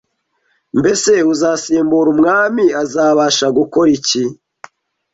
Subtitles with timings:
[0.79, 4.23] Mbese uzasimbura umwami azabasha gukora iki?